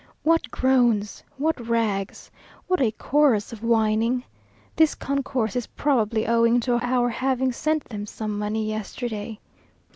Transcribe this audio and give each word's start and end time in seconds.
What 0.23 0.49
groans! 0.49 1.21
what 1.37 1.67
rags! 1.67 2.31
what 2.67 2.81
a 2.81 2.89
chorus 2.89 3.53
of 3.53 3.61
whining! 3.61 4.23
This 4.75 4.95
concourse 4.95 5.55
is 5.55 5.67
probably 5.67 6.25
owing 6.25 6.59
to 6.61 6.79
our 6.83 7.09
having 7.09 7.51
sent 7.51 7.83
them 7.85 8.07
some 8.07 8.39
money 8.39 8.67
yesterday. 8.67 9.37